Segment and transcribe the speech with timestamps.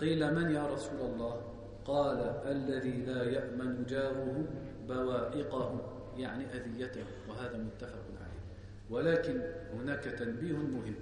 [0.00, 1.40] قيل من يا رسول الله؟
[1.84, 4.44] قال الذي لا يأمن جاره
[4.88, 5.80] بوائقه
[6.16, 8.42] يعني أذيته وهذا متفق عليه.
[8.90, 9.40] ولكن
[9.74, 10.94] هناك تنبيه مهم.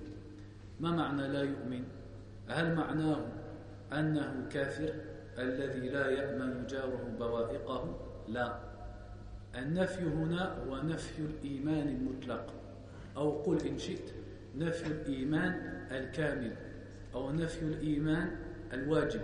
[0.80, 1.84] ما معنى لا يؤمن؟
[2.48, 3.26] هل معناه
[3.92, 4.94] أنه كافر
[5.38, 7.96] الذي لا يأمن جاره بوائقه؟
[8.28, 8.58] لا.
[9.58, 12.46] النفي هنا هو نفي الإيمان المطلق.
[13.16, 14.10] أو قل إن شئت
[14.56, 15.52] نفي الإيمان
[15.90, 16.52] الكامل
[17.14, 18.36] أو نفي الإيمان
[18.74, 19.22] الواجب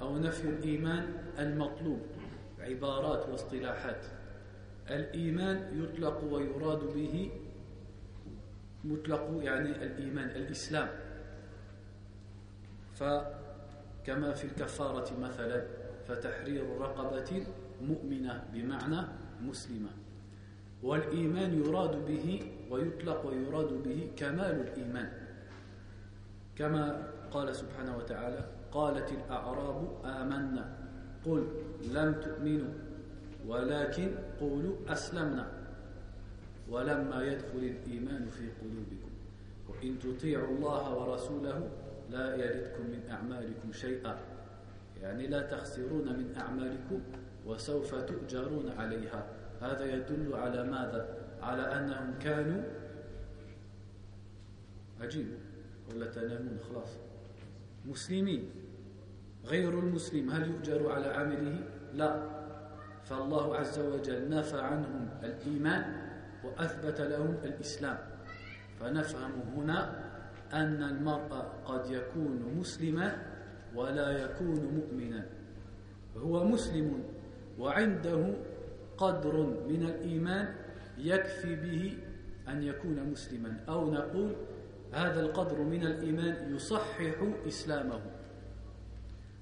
[0.00, 2.00] أو نفي الإيمان المطلوب
[2.58, 4.06] عبارات واصطلاحات.
[4.90, 7.30] الإيمان يطلق ويراد به
[8.84, 10.88] مطلق يعني الإيمان الإسلام.
[12.94, 15.66] فكما في الكفارة مثلا
[16.08, 17.46] فتحرير رقبة
[17.82, 19.06] مؤمنة بمعنى
[19.42, 19.90] مسلمة.
[20.82, 25.12] والإيمان يراد به ويطلق ويراد به كمال الإيمان.
[26.56, 30.78] كما قال سبحانه وتعالى قالت الأعراب آمنا.
[31.26, 31.46] قل
[31.92, 32.74] لم تؤمنوا
[33.46, 34.10] ولكن
[34.40, 35.46] قولوا أسلمنا.
[36.70, 39.12] ولما يدخل الإيمان في قلوبكم
[39.68, 41.70] وإن تطيعوا الله ورسوله
[42.10, 44.16] لا يلدكم من أعمالكم شيئا.
[45.02, 47.00] يعني لا تخسرون من أعمالكم
[47.46, 49.26] وسوف تؤجرون عليها.
[49.60, 52.62] هذا يدل على ماذا؟ على أنهم كانوا
[55.00, 55.26] عجيب.
[55.90, 56.96] ولا تنامون خلاص.
[57.86, 58.61] مسلمين.
[59.46, 61.58] غير المسلم هل يؤجر على عمله؟
[61.94, 62.22] لا.
[63.04, 65.84] فالله عز وجل نفى عنهم الإيمان
[66.44, 67.98] وأثبت لهم الإسلام.
[68.80, 70.04] فنفهم هنا
[70.52, 71.32] أن المرء
[71.64, 73.26] قد يكون مسلما
[73.74, 75.26] ولا يكون مؤمنا.
[76.16, 77.04] هو مسلم
[77.58, 78.34] وعنده
[78.96, 79.36] قدر
[79.68, 80.54] من الإيمان
[80.98, 81.98] يكفي به
[82.48, 83.56] أن يكون مسلما.
[83.68, 84.36] أو نقول
[84.92, 87.14] هذا القدر من الإيمان يصحح
[87.46, 88.00] إسلامه.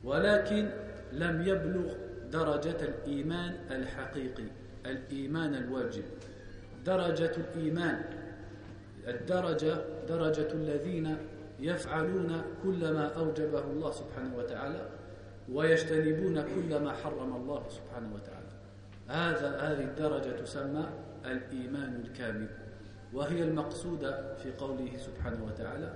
[0.05, 0.71] ولكن
[1.13, 1.93] لم يبلغ
[2.33, 4.45] درجة الإيمان الحقيقي
[4.87, 6.05] الإيمان الواجب.
[6.87, 8.05] درجة الإيمان
[9.09, 9.77] الدرجة
[10.09, 11.17] درجة الذين
[11.61, 14.89] يفعلون كل ما أوجبه الله سبحانه وتعالى
[15.53, 18.51] ويجتنبون كل ما حرم الله سبحانه وتعالى.
[19.09, 20.87] هذا هذه الدرجة تسمى
[21.25, 22.49] الإيمان الكامل
[23.13, 25.93] وهي المقصودة في قوله سبحانه وتعالى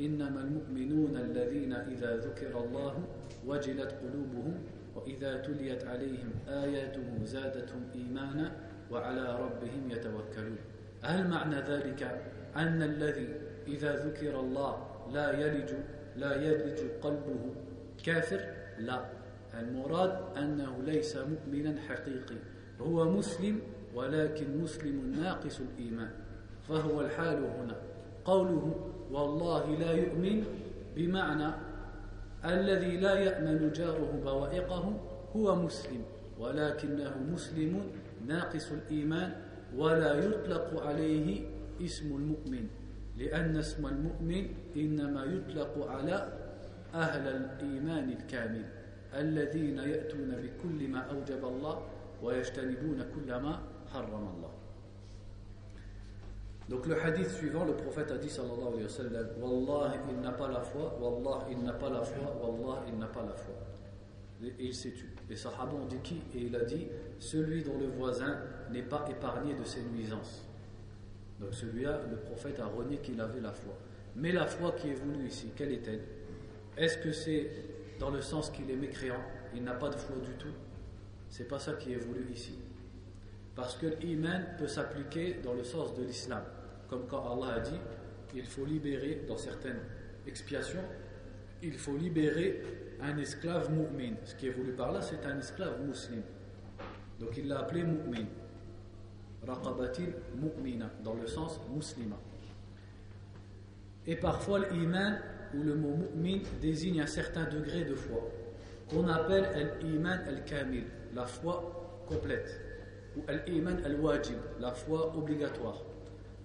[0.00, 3.04] إنما المؤمنون الذين إذا ذكر الله
[3.46, 4.54] وجلت قلوبهم
[4.96, 8.52] وإذا تليت عليهم آياته زادتهم إيمانا
[8.90, 10.58] وعلى ربهم يتوكلون.
[11.02, 12.22] هل معنى ذلك
[12.56, 13.28] أن الذي
[13.66, 15.70] إذا ذكر الله لا يلج
[16.16, 17.54] لا يلج قلبه
[18.04, 18.40] كافر؟
[18.78, 19.04] لا.
[19.54, 22.36] المراد أنه ليس مؤمنا حقيقي.
[22.80, 23.60] هو مسلم
[23.94, 26.10] ولكن مسلم ناقص الإيمان.
[26.68, 27.76] فهو الحال هنا.
[28.24, 30.44] قوله والله لا يؤمن
[30.96, 31.50] بمعنى
[32.44, 35.00] الذي لا يأمن جاره بوائقه
[35.36, 36.02] هو مسلم
[36.38, 37.82] ولكنه مسلم
[38.26, 39.32] ناقص الإيمان
[39.76, 41.46] ولا يطلق عليه
[41.80, 42.66] اسم المؤمن
[43.18, 46.32] لأن اسم المؤمن إنما يطلق على
[46.94, 48.64] أهل الإيمان الكامل
[49.14, 51.86] الذين يأتون بكل ما أوجب الله
[52.22, 53.58] ويجتنبون كل ما
[53.92, 54.53] حرم الله.
[56.68, 60.32] Donc le hadith suivant, le prophète a dit sallallahu alayhi wa sallam Wallah, il n'a
[60.32, 63.54] pas la foi, Wallah, il n'a pas la foi, Wallah, il n'a pas la foi.
[64.42, 65.08] Et il s'est tué.
[65.28, 66.22] Les sahaba ont dit qui?
[66.34, 66.88] Et il a dit
[67.18, 68.38] Celui dont le voisin
[68.70, 70.44] n'est pas épargné de ses nuisances.
[71.40, 73.74] Donc celui-là, le prophète a renié qu'il avait la foi.
[74.16, 76.02] Mais la foi qui est voulue ici, quelle est-elle?
[76.76, 77.50] Est-ce que c'est
[77.98, 79.22] dans le sens qu'il est mécréant?
[79.54, 80.54] Il n'a pas de foi du tout
[81.28, 82.58] C'est pas ça qui est voulu ici.
[83.54, 86.42] Parce que l'iman peut s'appliquer dans le sens de l'islam.
[86.88, 87.78] Comme quand Allah a dit
[88.34, 89.80] il faut libérer, dans certaines
[90.26, 90.82] expiations,
[91.62, 92.62] il faut libérer
[93.00, 94.14] un esclave mu'min.
[94.24, 96.22] Ce qui est voulu par là, c'est un esclave musulman.
[97.20, 98.26] Donc il l'a appelé mu'min.
[99.46, 102.18] Raqabatil mu'mina, dans le sens musulman.
[104.06, 105.18] Et parfois l'iman
[105.54, 108.28] ou le mot mu'min désigne un certain degré de foi,
[108.88, 110.84] qu'on appelle l'iman al-kamil,
[111.14, 112.63] la foi complète
[113.16, 115.82] ou al-iman al-wajib, la foi obligatoire,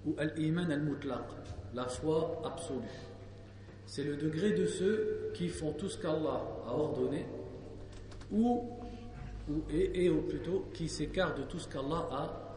[0.06, 1.26] ou al-iman al-mutlaq,
[1.74, 2.98] la foi absolue.
[3.86, 7.26] C'est le degré de ceux qui font tout ce qu'Allah a ordonné,
[8.32, 8.70] ou,
[9.50, 12.50] ou et, ou plutôt qui s'écartent de tout ce qu'Allah a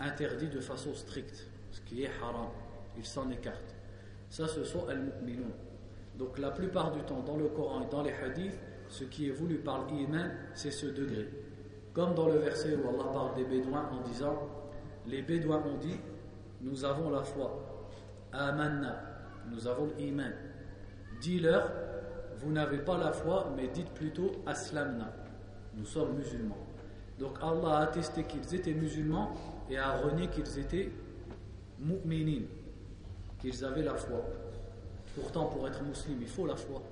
[0.00, 2.48] interdit de façon stricte, ce qui est haram,
[2.98, 3.74] ils s'en écartent.
[4.28, 5.52] Ça, ce sont al-mu'minun.
[6.18, 8.58] Donc la plupart du temps, dans le Coran et dans les hadiths,
[8.88, 11.28] ce qui est voulu par l'iman, c'est ce degré.
[11.94, 14.36] Comme dans le verset où Allah parle des Bédouins en disant
[15.06, 15.96] Les Bédouins ont dit
[16.60, 17.88] Nous avons la foi.
[18.32, 19.00] Amanna,
[19.50, 20.32] nous avons l'iman.
[21.20, 21.70] Dis-leur
[22.44, 25.12] vous n'avez pas la foi, mais dites plutôt aslamna.
[25.74, 26.58] Nous sommes musulmans.
[27.18, 29.32] Donc Allah a attesté qu'ils étaient musulmans
[29.70, 30.90] et a renié qu'ils étaient
[31.78, 32.42] mu'minin,
[33.38, 34.24] qu'ils avaient la foi.
[35.14, 36.82] Pourtant, pour être musulman, il faut la foi.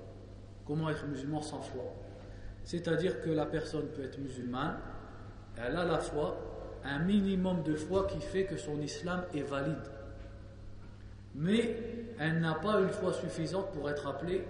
[0.65, 1.83] Comment être musulman sans foi?
[2.63, 4.77] C'est-à-dire que la personne peut être musulmane,
[5.57, 6.37] elle a la foi,
[6.83, 9.91] un minimum de foi qui fait que son islam est valide.
[11.35, 11.77] Mais
[12.19, 14.43] elle n'a pas une foi suffisante pour être appelée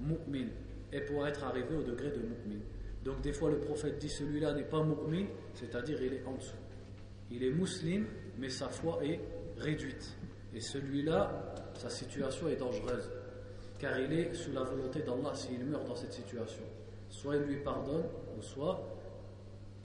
[0.00, 0.48] mu'min
[0.92, 2.60] et pour être arrivé au degré de mu'min.
[3.04, 6.56] Donc des fois le prophète dit celui-là n'est pas mu'min, c'est-à-dire il est en dessous.
[7.30, 8.06] Il est musulman,
[8.38, 9.20] mais sa foi est
[9.58, 10.16] réduite.
[10.54, 13.10] Et celui-là, sa situation est dangereuse,
[13.78, 16.64] car il est sous la volonté d'Allah s'il meurt dans cette situation.
[17.08, 18.04] Soit il lui pardonne,
[18.38, 18.95] ou soit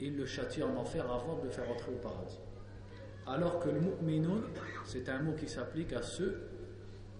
[0.01, 2.39] il le châtie en enfer avant de le faire entrer au paradis.
[3.27, 4.41] Alors que le mu'minun,
[4.85, 6.41] c'est un mot qui s'applique à ceux,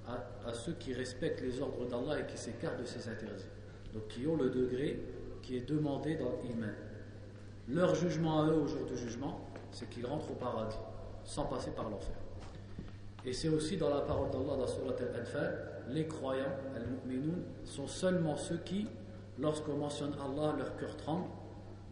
[0.07, 3.47] à, ceux qui respectent les ordres d'Allah et qui s'écartent de ses interdits.
[3.93, 4.99] Donc qui ont le degré
[5.43, 6.73] qui est demandé dans l'iman.
[7.67, 10.77] Leur jugement à eux au jour du jugement, c'est qu'ils rentrent au paradis,
[11.23, 12.15] sans passer par l'enfer.
[13.25, 18.35] Et c'est aussi dans la parole d'Allah dans Surat Al-Anfal, les croyants, al-mu'minun, sont seulement
[18.35, 18.87] ceux qui,
[19.39, 21.25] lorsqu'on mentionne Allah, leur cœur tremble,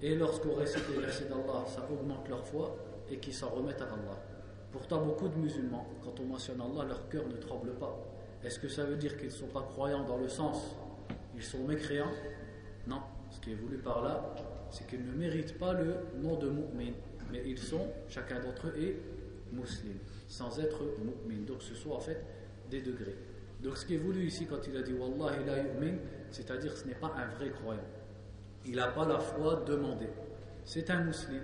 [0.02, 2.76] et lorsqu'on récite les versets d'Allah, ça augmente leur foi,
[3.12, 4.22] et qui s'en remettent à Allah.
[4.72, 7.98] Pourtant, beaucoup de musulmans, quand on mentionne Allah, leur cœur ne tremble pas.
[8.44, 10.76] Est-ce que ça veut dire qu'ils ne sont pas croyants dans le sens
[11.36, 12.12] ils sont mécréants?
[12.88, 13.02] Non.
[13.32, 14.36] Ce qui est voulu par là,
[14.72, 16.92] c'est qu'ils ne méritent pas le nom de mu'min,
[17.32, 18.98] mais ils sont, chacun d'entre eux est
[19.54, 20.82] musulman, sans être
[21.28, 21.44] mu'min.
[21.46, 22.24] Donc ce sont en fait
[22.70, 23.16] des degrés.
[23.62, 25.98] Donc ce qui est voulu ici quand il a dit Wallahi la yu'min,
[26.32, 27.80] c'est-à-dire ce n'est pas un vrai croyant.
[28.70, 30.10] Il n'a pas la foi demandée.
[30.64, 31.40] C'est un musulman.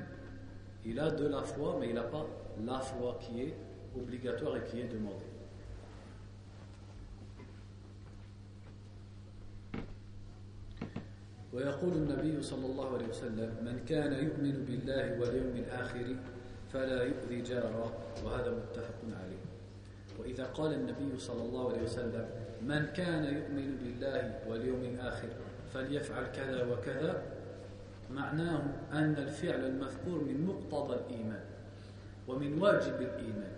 [0.85, 2.23] Il a de la foi, mais il n'a pas
[2.63, 3.55] la foi qui est
[3.99, 5.25] obligatoire et qui est demandée.
[11.53, 16.15] ويقول النبي صلى الله عليه وسلم من كان يؤمن بالله واليوم الآخر
[16.73, 17.93] فلا يؤذي جاره
[18.25, 19.43] وهذا متفق عليه
[20.19, 22.25] وإذا قال النبي صلى الله عليه وسلم
[22.61, 25.29] من كان يؤمن بالله واليوم الآخر
[25.74, 27.22] فليفعل كذا وكذا
[28.10, 28.62] معناه
[28.92, 31.44] أن الفعل المذكور من مقتضى الإيمان
[32.28, 33.52] ومن واجب الإيمان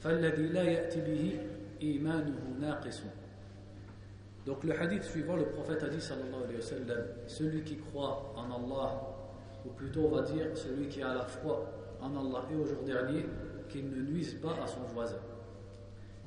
[0.00, 1.40] فالذي لا يأتي به
[1.82, 3.02] إيمانه ناقص
[4.46, 8.32] Donc le hadith suivant, le prophète a dit sallallahu alayhi wa sallam, celui qui croit
[8.36, 9.02] en Allah,
[9.64, 11.66] ou plutôt on va dire celui qui a la foi
[12.00, 13.26] en Allah et au jour dernier,
[13.68, 15.18] qu'il ne nuise pas à son voisin.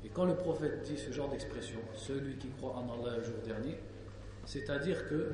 [0.04, 3.24] Et quand le prophète dit ce genre d'expression, celui qui croit en Allah et au
[3.24, 3.78] jour dernier,
[4.45, 5.31] c'est-à-dire que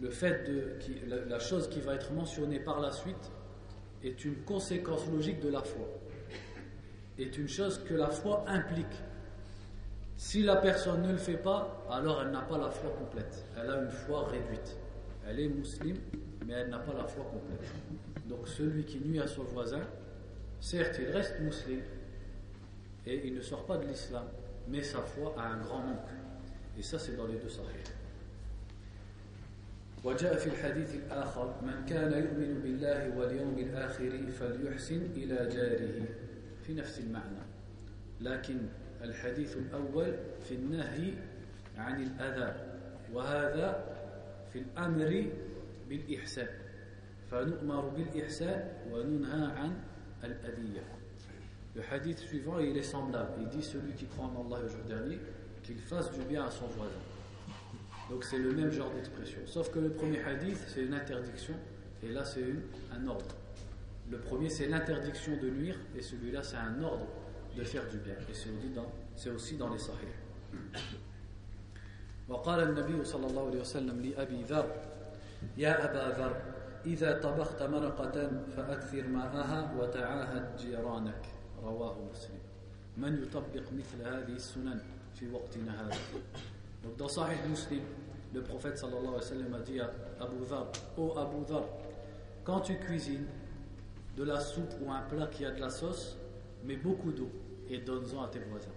[0.00, 0.76] le fait de
[1.28, 3.30] la chose qui va être mentionnée par la suite
[4.02, 5.86] est une conséquence logique de la foi,
[7.18, 9.02] est une chose que la foi implique.
[10.16, 13.44] Si la personne ne le fait pas, alors elle n'a pas la foi complète.
[13.56, 14.76] Elle a une foi réduite.
[15.26, 15.98] Elle est musulmane,
[16.46, 17.68] mais elle n'a pas la foi complète.
[18.26, 19.82] Donc celui qui nuit à son voisin,
[20.60, 21.82] certes, il reste musulman
[23.06, 24.24] et il ne sort pas de l'islam,
[24.68, 26.23] mais sa foi a un grand manque.
[26.78, 27.84] Et ça, c'est dans les deux sahih.
[30.04, 36.04] وجاء في الحديث الآخر من كان يؤمن بالله واليوم الآخر فليحسن إلى جاره
[36.66, 37.40] في نفس المعنى
[38.20, 38.58] لكن
[39.02, 40.12] الحديث الأول
[40.48, 41.12] في النهي
[41.76, 42.54] عن الأذى
[43.12, 43.84] وهذا
[44.52, 45.26] في الأمر
[45.88, 46.48] بالإحسان
[47.30, 49.72] فنؤمر بالإحسان وننهى عن
[50.24, 50.84] الأذية
[51.76, 53.32] Le hadith suivant, il est semblable.
[53.40, 55.18] Il dit celui qui croit en Allah le jour dernier,
[55.63, 56.91] qu'il fasse du bien à son voisin.
[58.09, 59.39] Donc c'est le même genre d'expression.
[59.45, 61.53] Sauf que le premier hadith, c'est une interdiction,
[62.03, 62.43] et là c'est
[62.91, 63.35] un ordre.
[64.09, 67.05] Le premier, c'est l'interdiction de nuire, et celui-là, c'est un ordre
[67.55, 68.15] de faire du bien.
[68.27, 70.07] Et c'est aussi dans, c'est aussi dans les sahih.
[72.29, 74.69] وقال النبي صلى الله عليه وسلم لأبي ذر
[75.57, 76.41] يا أبا ذر
[76.85, 81.25] إذا طبخت مرقة فأكثر ماءها وتعاهد جيرانك
[81.63, 82.39] رواه مسلم
[82.97, 84.79] من يطبق مثل هذه السنن
[85.15, 85.95] في وقتنا هذا
[86.83, 87.81] Donc dans Sahih Muslim,
[88.33, 91.63] le prophète sallallahu alayhi wa sallam a dit à Abu Dhar, Ô Abu Dhar,
[92.45, 93.25] quand tu cuisines
[94.15, 96.17] de la soupe ou un plat qui a de la sauce,
[96.63, 97.29] mets beaucoup d'eau
[97.69, 98.69] et donne-en à tes voisins.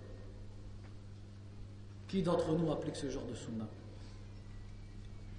[2.08, 3.66] Qui d'entre nous applique ce genre de sunna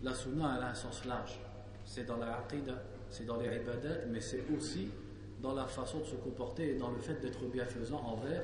[0.01, 1.39] La sunna, elle a un sens large.
[1.85, 4.89] C'est dans la aqidah, c'est dans les ibadat, mais c'est aussi
[5.41, 8.43] dans la façon de se comporter et dans le fait d'être bienfaisant envers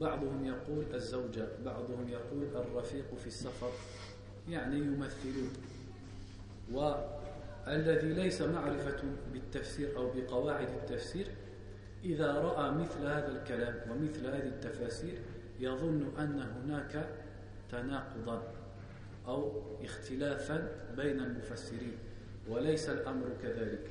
[0.00, 3.70] بعضهم يقول الزوجة بعضهم يقول الرفيق في السفر
[4.48, 5.52] يعني يمثلون.
[6.72, 11.26] والذي ليس معرفة بالتفسير أو بقواعد التفسير
[12.04, 15.18] إذا رأى مثل هذا الكلام ومثل هذه التفاسير
[15.60, 17.08] يظن أن هناك
[17.72, 18.42] تناقضا
[19.26, 21.96] أو اختلافا بين المفسرين
[22.48, 23.90] وليس الأمر كذلك.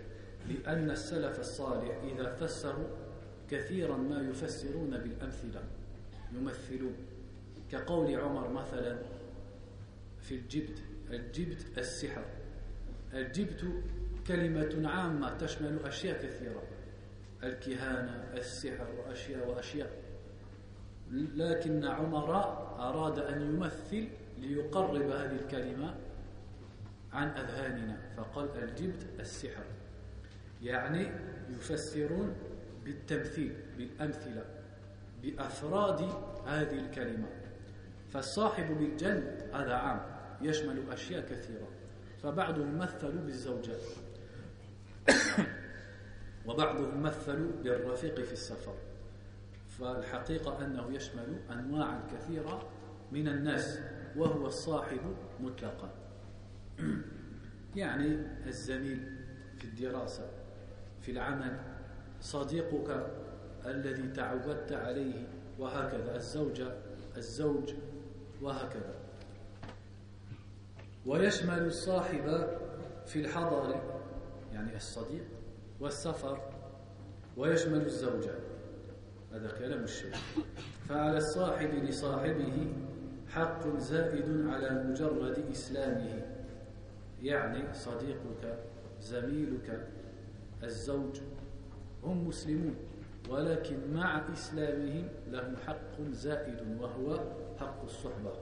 [0.50, 2.88] لأن السلف الصالح إذا فسروا
[3.52, 5.62] كثيرا ما يفسرون بالأمثلة.
[6.36, 6.96] يمثلون.
[7.72, 8.98] كقول عمر مثلا
[10.22, 12.26] في الجبت الجبت السحر.
[13.14, 13.66] الجبت
[14.28, 16.64] كلمة عامة تشمل أشياء كثيرة.
[17.44, 20.04] الكهانة السحر وأشياء وأشياء.
[21.12, 22.36] لكن عمر
[22.80, 24.08] أراد أن يمثل
[24.40, 25.96] ليقرب هذه الكلمة
[27.14, 29.64] عن أذهاننا فقال الجبت السحر.
[30.64, 31.12] يعني
[31.50, 32.36] يفسرون
[32.86, 34.63] بالتمثيل بالأمثلة.
[35.24, 36.02] بأفراد
[36.46, 37.28] هذه الكلمة.
[38.10, 40.02] فالصاحب بالجن هذا عام
[40.42, 41.68] يشمل أشياء كثيرة.
[42.24, 43.76] فبعضهم مثلوا بالزوجة
[46.48, 48.76] وبعضهم مثلوا بالرفيق في السفر.
[49.80, 52.70] فالحقيقة أنه يشمل أنواعا كثيرة
[53.12, 53.80] من الناس
[54.16, 55.90] وهو الصاحب مطلقا.
[57.76, 59.24] يعني الزميل
[59.58, 60.30] في الدراسة
[61.02, 61.60] في العمل
[62.22, 63.23] صديقك
[63.66, 65.28] الذي تعودت عليه
[65.60, 66.16] وهكذا.
[66.16, 66.68] الزوجة
[67.18, 67.74] الزوج
[68.42, 68.96] وهكذا.
[71.06, 72.48] ويشمل الصاحب
[73.06, 73.82] في الحضر
[74.54, 75.26] يعني الصديق
[75.80, 76.42] والسفر.
[77.38, 78.34] ويشمل الزوجة
[79.34, 80.22] هذا كلام الشيخ.
[80.90, 82.74] فعلى الصاحب لصاحبه
[83.30, 86.22] حق زائد على مجرد إسلامه.
[87.22, 88.60] يعني صديقك
[89.02, 89.88] زميلك
[90.64, 91.20] الزوج.
[92.04, 92.76] هم مسلمون.
[93.30, 97.20] ولكن مع إسلامهم لهم حق زائد وهو
[97.60, 98.34] حق الصحبة.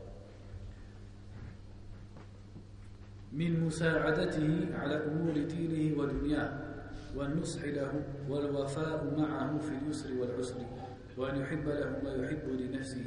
[3.33, 6.59] من مساعدته على أمور دينه ودنياه
[7.15, 10.55] والنصح له والوفاء معه في اليسر والعسر
[11.17, 13.05] وأن يحب له ما يحب لنفسه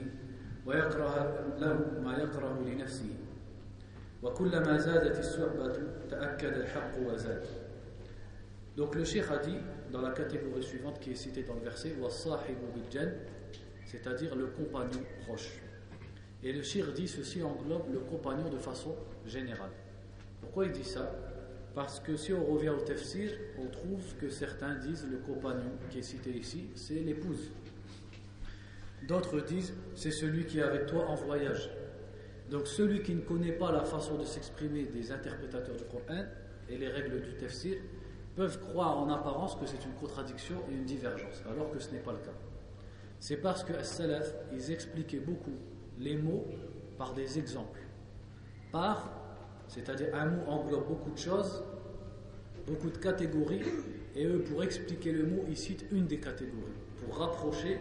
[0.67, 3.15] ويكره له ما يكره لنفسه.
[4.23, 5.73] وكلما زادت الصحبة
[6.11, 7.45] تأكد الحق وزاد.
[8.77, 9.57] Donc le cheikh a dit
[9.93, 11.95] dans la catégorie suivante qui est citée dans le verset
[13.87, 15.61] c'est-à-dire le compagnon proche.
[16.43, 19.71] Et le shir dit ceci englobe le compagnon de façon générale.
[20.41, 21.11] Pourquoi il dit ça?
[21.75, 26.01] Parce que si on revient au tafsir, on trouve que certains disent le compagnon qui
[26.01, 27.51] est cité ici, c'est l'épouse.
[29.07, 31.71] D'autres disent c'est celui qui est avec toi en voyage.
[32.51, 36.25] Donc celui qui ne connaît pas la façon de s'exprimer des interprétateurs du Coran
[36.69, 37.77] et les règles du tafsir
[38.37, 42.01] peuvent croire en apparence que c'est une contradiction et une divergence, alors que ce n'est
[42.01, 42.35] pas le cas.
[43.21, 45.55] C'est parce que salaf ils expliquaient beaucoup
[45.99, 46.45] les mots
[46.99, 47.81] par des exemples.
[48.73, 49.11] Par,
[49.69, 51.63] c'est-à-dire un mot englobe beaucoup de choses,
[52.67, 53.63] beaucoup de catégories,
[54.17, 56.73] et eux, pour expliquer le mot, ils citent une des catégories,
[57.05, 57.81] pour rapprocher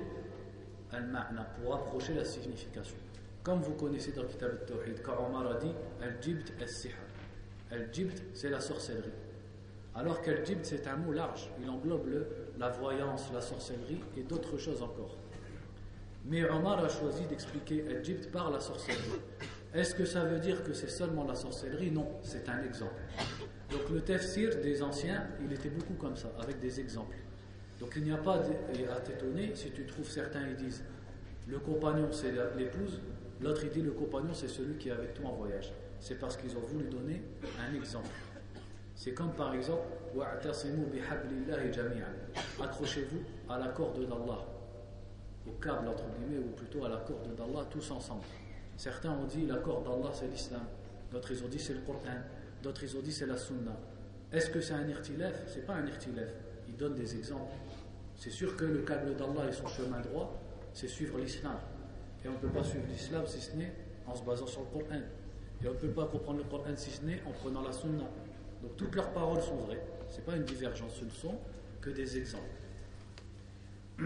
[0.92, 2.98] al-ma'na, pour rapprocher la signification.
[3.44, 6.94] Comme vous connaissez dans le Kitab al-Tawhid, quand Omar a dit Al-Jibt al-Sihr.
[7.72, 9.12] Al-Jibt, c'est la sorcellerie.
[9.96, 11.50] Alors qu'Al-Jibt, c'est un mot large.
[11.62, 12.26] Il englobe
[12.58, 15.18] la voyance, la sorcellerie et d'autres choses encore.
[16.26, 19.22] Mais Omar a choisi d'expliquer Al-Jibt par la sorcellerie.
[19.74, 21.92] Est-ce que ça veut dire que c'est seulement la sorcellerie?
[21.92, 23.02] Non, c'est un exemple.
[23.72, 27.18] Donc le tafsir des anciens, il était beaucoup comme ça, avec des exemples.
[27.80, 30.84] Donc il n'y a pas à t'étonner si tu trouves certains, ils disent
[31.48, 33.02] le compagnon c'est l'épouse,
[33.44, 35.74] L'autre, il dit le compagnon, c'est celui qui est avec toi en voyage.
[36.00, 37.22] C'est parce qu'ils ont voulu donner
[37.60, 38.08] un exemple.
[38.96, 39.82] C'est comme par exemple,
[42.62, 44.46] accrochez-vous à la corde d'Allah,
[45.48, 48.24] au câble entre guillemets, ou plutôt à la corde d'Allah, tous ensemble.
[48.78, 50.64] Certains ont dit la corde d'Allah c'est l'islam,
[51.12, 52.00] d'autres ils ont dit c'est le Coran,
[52.62, 53.76] d'autres ils ont dit c'est la sunna.
[54.32, 55.44] Est-ce que c'est un irtilef?
[55.48, 56.30] C'est pas un irtilef.
[56.68, 57.54] Ils donnent des exemples.
[58.16, 60.40] C'est sûr que le câble d'Allah et son chemin droit,
[60.74, 61.58] c'est suivre l'islam.
[62.26, 63.74] Et on ne peut pas suivre l'islam si ce n'est
[64.08, 65.02] en se basant sur le Coran.
[65.64, 68.06] Et on ne peut pas comprendre le Coran si ce n'est en prenant la sunna.
[68.64, 69.84] Donc toutes leurs paroles sont vraies.
[70.10, 71.38] Ce n'est pas une divergence, ce ne sont
[71.82, 72.44] que des exemples.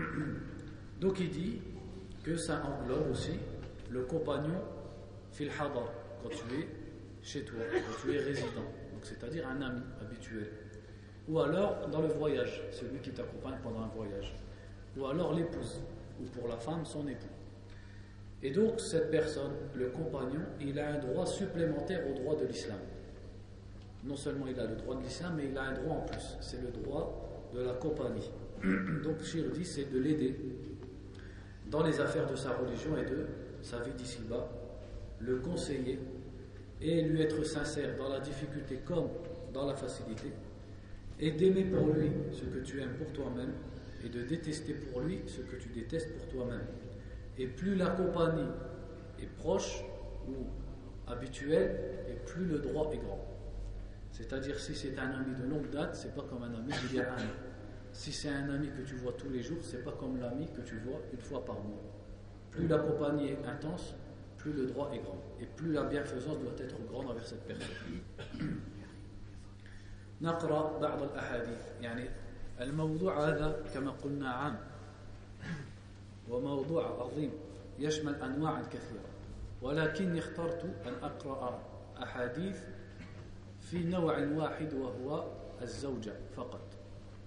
[1.00, 1.62] Donc il dit
[2.24, 3.40] que ça englobe aussi
[3.90, 4.60] le compagnon
[5.32, 6.68] fil hadar, quand tu es
[7.22, 8.66] chez toi, quand tu es résident,
[9.04, 10.50] c'est-à-dire un ami habituel.
[11.30, 14.34] Ou alors dans le voyage, celui qui t'accompagne pendant un voyage.
[14.98, 15.82] Ou alors l'épouse,
[16.20, 17.28] ou pour la femme son époux.
[18.44, 22.78] Et donc, cette personne, le compagnon, il a un droit supplémentaire au droit de l'islam.
[24.04, 26.38] Non seulement il a le droit de l'islam, mais il a un droit en plus.
[26.42, 28.30] C'est le droit de la compagnie.
[29.04, 30.36] Donc, Shir dit, c'est de l'aider
[31.70, 33.26] dans les affaires de sa religion et de
[33.62, 34.50] sa vie d'ici-bas,
[35.20, 36.00] le conseiller
[36.82, 39.10] et lui être sincère dans la difficulté comme
[39.54, 40.32] dans la facilité,
[41.20, 43.52] et d'aimer pour lui ce que tu aimes pour toi-même,
[44.06, 46.66] et de détester pour lui ce que tu détestes pour toi-même.
[47.38, 48.50] Et plus la compagnie
[49.20, 49.84] est proche
[50.28, 50.46] ou
[51.08, 51.76] habituelle,
[52.10, 53.27] et plus le droit est grand.
[54.17, 57.01] C'est-à-dire, si c'est un ami de longue date, c'est pas comme un ami d'il y
[57.01, 57.37] a un an.
[57.93, 60.61] Si c'est un ami que tu vois tous les jours, c'est pas comme l'ami que
[60.63, 61.83] tu vois une fois par mois.
[62.51, 63.95] Plus la compagnie est intense,
[64.39, 65.23] plus le droit est grand.
[65.41, 67.69] Et plus la bienfaisance doit être grande envers cette personne.
[70.23, 72.09] نقرأ بعض الأحاديث يعني
[72.61, 74.59] الموضوع هذا كما قلنا عام
[76.29, 77.31] وموضوع عظيم
[77.79, 79.09] يشمل أنواع كثيرة
[79.63, 81.63] ولكني اخترت أن أقرأ
[82.03, 82.59] أحاديث
[83.72, 85.26] في نوع واحد وهو
[85.62, 86.62] الزوجة فقط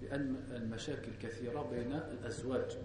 [0.01, 2.77] لأن المشاكل كثيرة بين الأزواج.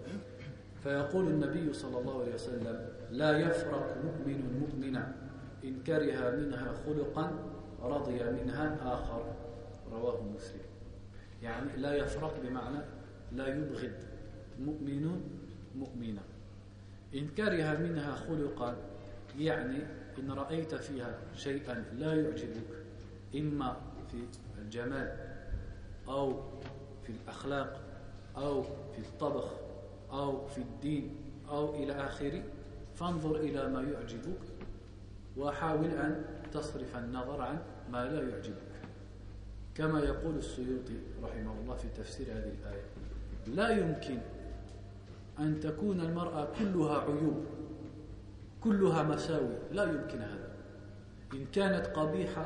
[0.83, 5.15] فيقول النبي صلى الله عليه وسلم لا يفرق مؤمن مؤمنا
[5.63, 7.31] إن كره منها خلقا
[7.81, 9.35] رضي منها آخر.
[9.91, 10.61] رواه مسلم.
[11.43, 12.79] يعني لا يفرق بمعنى
[13.31, 13.91] لا يبغض
[14.59, 15.21] مؤمن
[15.75, 16.21] مؤمنا
[17.15, 18.77] إن كره منها خلقا
[19.39, 19.77] يعني
[20.19, 22.86] إن رأيت فيها شيئا لا يعجبك.
[23.35, 23.77] إما
[24.11, 24.17] في
[24.61, 25.15] الجمال
[26.07, 26.41] أو
[27.03, 27.81] في الأخلاق
[28.37, 29.51] أو في الطبخ
[30.11, 31.15] أو في الدين
[31.49, 32.43] أو إلى آخره
[32.95, 34.39] فانظر إلى ما يعجبك
[35.37, 37.59] وحاول أن تصرف النظر عن
[37.91, 38.67] ما لا يعجبك.
[39.75, 42.83] كما يقول السيوطي رحمه الله في تفسير هذه الآية
[43.47, 44.17] لا يمكن
[45.39, 47.45] أن تكون المرأة كلها عيوب
[48.63, 50.51] كلها مساوي لا يمكن هذا.
[51.33, 52.45] إن كانت قبيحة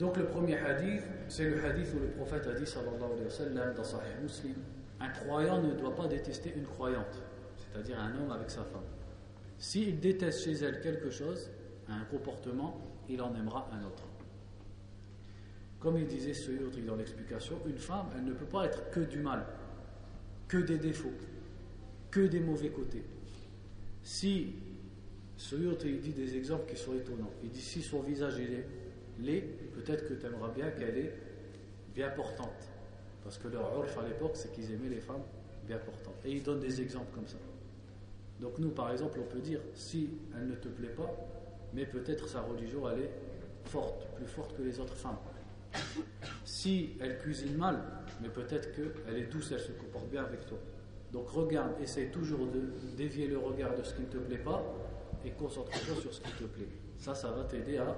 [0.00, 3.30] Donc, le premier hadith, c'est le hadith où le prophète a dit, sallallahu alayhi wa
[3.30, 4.54] sallam, dans Sahih Muslim,
[4.98, 7.22] un croyant ne doit pas détester une croyante,
[7.58, 8.88] c'est-à-dire un homme avec sa femme.
[9.58, 11.50] S'il déteste chez elle quelque chose,
[11.86, 14.04] un comportement, il en aimera un autre.
[15.78, 16.50] Comme il disait ce
[16.86, 19.44] dans l'explication, une femme, elle ne peut pas être que du mal,
[20.48, 21.12] que des défauts,
[22.10, 23.04] que des mauvais côtés.
[24.02, 24.54] Si
[25.36, 27.30] ce il dit des exemples qui sont étonnants.
[27.42, 28.66] Il dit si son visage est
[29.20, 29.42] laid,
[29.74, 31.14] peut-être que tu aimeras bien qu'elle est
[31.94, 32.70] bien portante.
[33.22, 35.22] Parce que leur orf à l'époque, c'est qu'ils aimaient les femmes
[35.66, 36.16] bien portantes.
[36.24, 37.36] Et il donne des exemples comme ça.
[38.40, 41.10] Donc nous, par exemple, on peut dire, si elle ne te plaît pas,
[41.74, 43.10] mais peut-être sa religion, elle est
[43.64, 45.18] forte, plus forte que les autres femmes.
[46.44, 47.78] Si elle cuisine mal,
[48.22, 50.58] mais peut-être qu'elle est douce, elle se comporte bien avec toi.
[51.12, 54.62] Donc regarde, essaye toujours de dévier le regard de ce qui ne te plaît pas
[55.24, 56.68] et concentre-toi sur ce qui te plaît.
[56.98, 57.96] Ça, ça va t'aider à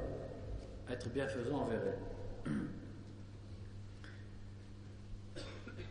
[0.90, 2.52] être bienfaisant envers elle.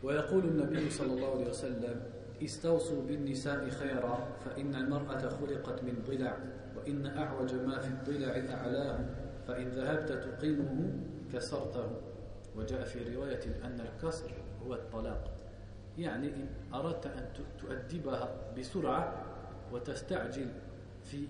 [0.02, 2.02] ويقول النبي صلى الله عليه وسلم
[2.42, 6.38] استوصوا بالنساء خيرا فإن المرأة خلقت من ضلع
[6.76, 8.98] وإن أعوج ما في الضلع أعلاه
[9.46, 10.92] فإن ذهبت تقيمه
[11.32, 11.86] كسرته
[12.56, 14.32] وجاء في رواية أن الكسر
[14.66, 15.32] هو الطلاق
[15.98, 17.28] يعني إن أردت أن
[17.58, 19.24] تؤدبها بسرعة
[19.72, 20.48] وتستعجل
[21.04, 21.26] في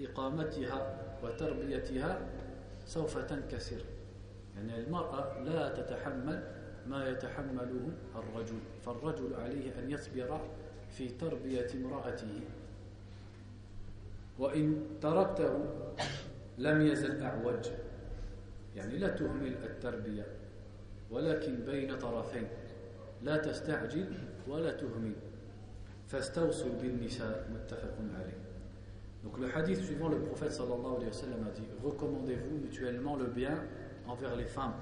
[0.00, 2.20] إقامتها وتربيتها
[2.86, 3.84] سوف تنكسر.
[4.56, 6.42] يعني المرأة لا تتحمل
[6.86, 10.40] ما يتحمله الرجل فالرجل عليه أن يصبر
[10.90, 12.40] في تربية امرأته.
[14.38, 15.64] وإن تركته
[16.58, 17.68] لم يزل أعوج.
[18.76, 20.26] يعني لا تهمل التربية
[21.10, 22.48] ولكن بين طرفين.
[23.22, 24.14] لا تستعجل
[24.48, 25.12] ولا تهمل.
[26.08, 28.41] فاستوصوا بالنساء متفق عليه.
[29.22, 33.62] Donc le hadith suivant, le prophète sallallahu alayhi wa a dit Recommandez-vous mutuellement le bien
[34.06, 34.74] envers les femmes,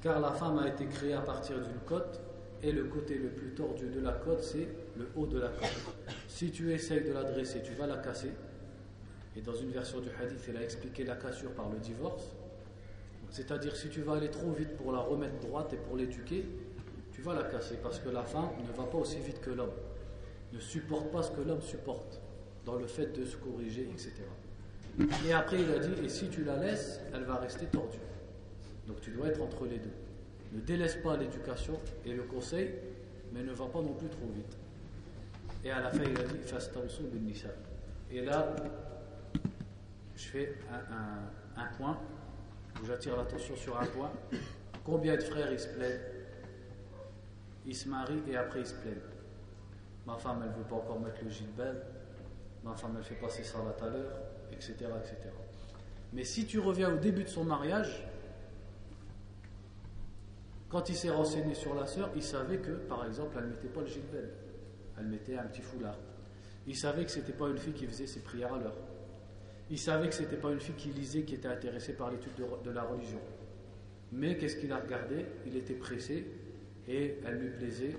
[0.00, 2.20] car la femme a été créée à partir d'une côte,
[2.62, 5.84] et le côté le plus tordu de la côte, c'est le haut de la côte.
[6.26, 8.32] Si tu essayes de la dresser, tu vas la casser.
[9.36, 12.34] Et dans une version du hadith, il a expliqué la cassure par le divorce.
[13.28, 16.46] C'est-à-dire, si tu vas aller trop vite pour la remettre droite et pour l'éduquer,
[17.12, 19.72] tu vas la casser parce que la femme ne va pas aussi vite que l'homme,
[20.52, 22.22] ne supporte pas ce que l'homme supporte.
[22.66, 24.12] Dans le fait de se corriger, etc.
[25.26, 27.98] Et après, il a dit, et si tu la laisses, elle va rester tordue.
[28.86, 29.94] Donc tu dois être entre les deux.
[30.52, 32.74] Ne délaisse pas l'éducation et le conseil,
[33.32, 34.56] mais ne va pas non plus trop vite.
[35.64, 36.38] Et à la fin, il a dit,
[37.12, 37.48] bin nisa.
[38.10, 38.54] Et là,
[40.16, 41.98] je fais un, un point,
[42.82, 44.10] où j'attire l'attention sur un point.
[44.84, 46.00] Combien de frères ils se plaignent?
[47.66, 48.96] Ils se marient et après ils se plaignent.
[50.06, 51.74] Ma femme, elle ne veut pas encore mettre le gilbert.
[52.66, 54.18] Ma femme, elle fait passer ça à l'heure,
[54.50, 55.30] etc., etc.
[56.12, 58.04] Mais si tu reviens au début de son mariage,
[60.68, 63.68] quand il s'est renseigné sur la sœur, il savait que, par exemple, elle ne mettait
[63.68, 64.28] pas le gilbert.
[64.98, 65.96] Elle mettait un petit foulard.
[66.66, 68.76] Il savait que ce n'était pas une fille qui faisait ses prières à l'heure.
[69.70, 72.32] Il savait que ce n'était pas une fille qui lisait, qui était intéressée par l'étude
[72.64, 73.20] de, la religion.
[74.10, 75.24] Mais qu'est-ce qu'il a regardé?
[75.46, 76.26] Il était pressé
[76.88, 77.96] et elle lui plaisait,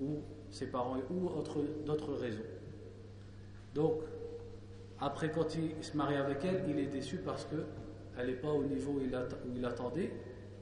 [0.00, 1.28] ou ses parents, ou
[1.84, 2.42] d'autres raisons.
[3.74, 4.02] Donc,
[5.00, 8.62] après, quand il se marie avec elle, il est déçu parce qu'elle n'est pas au
[8.62, 10.12] niveau où il, attendait.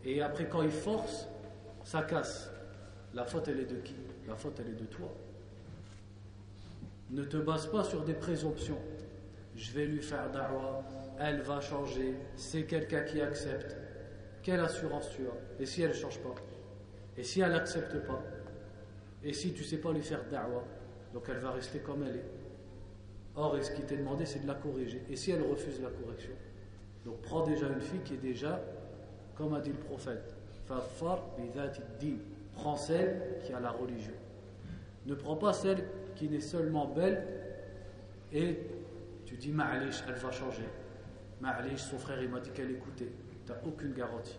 [0.04, 1.28] Et après, quand il force,
[1.84, 2.50] ça casse.
[3.12, 3.96] La faute, elle est de qui?
[4.26, 5.12] La faute, elle est de toi.
[7.10, 8.78] Ne te base pas sur des présomptions.
[9.56, 10.84] Je vais lui faire da'wah,
[11.18, 13.76] elle va changer, c'est quelqu'un qui accepte.
[14.42, 15.60] Quelle assurance tu as?
[15.62, 16.34] Et si elle ne change pas?
[17.18, 18.22] Et si elle n'accepte pas?
[19.22, 20.64] Et si tu ne sais pas lui faire da'wah?
[21.12, 22.39] Donc elle va rester comme elle est.
[23.40, 25.00] Or, ce qui t'est demandé, c'est de la corriger.
[25.08, 26.34] Et si elle refuse la correction
[27.06, 28.60] Donc prends déjà une fille qui est déjà,
[29.34, 30.36] comme a dit le prophète,
[32.54, 34.12] Prends celle qui a la religion.
[35.06, 37.26] Ne prends pas celle qui n'est seulement belle
[38.30, 38.58] et
[39.24, 40.68] tu dis Ma'alish, elle va changer.
[41.40, 43.10] Ma'alish, son frère, il m'a dit qu'elle écoutait.
[43.46, 44.38] Tu n'as aucune garantie.